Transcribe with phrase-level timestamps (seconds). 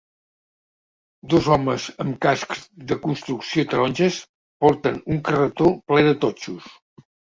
[1.33, 2.63] Dos homes amb cascs
[2.93, 4.17] de construcció taronges
[4.65, 6.73] porten un carretó ple de totxos.